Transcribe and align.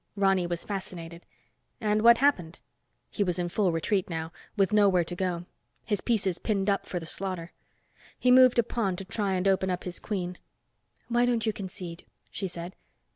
Ronny 0.15 0.47
was 0.47 0.63
fascinated. 0.63 1.27
"And 1.79 2.01
what 2.01 2.17
happened?" 2.17 2.57
He 3.11 3.23
was 3.23 3.37
in 3.37 3.49
full 3.49 3.71
retreat 3.71 4.09
now, 4.09 4.23
and 4.31 4.57
with 4.57 4.73
nowhere 4.73 5.03
to 5.03 5.15
go, 5.15 5.45
his 5.85 6.01
pieces 6.01 6.39
pinned 6.39 6.71
up 6.71 6.87
for 6.87 6.99
the 6.99 7.05
slaughter. 7.05 7.51
He 8.17 8.31
moved 8.31 8.57
a 8.57 8.63
pawn 8.63 8.95
to 8.95 9.05
try 9.05 9.35
and 9.35 9.47
open 9.47 9.69
up 9.69 9.83
his 9.83 9.99
queen. 9.99 10.39
"Why 11.07 11.27
don't 11.27 11.45
you 11.45 11.53
concede?" 11.53 12.07
she 12.31 12.47
said. 12.47 12.75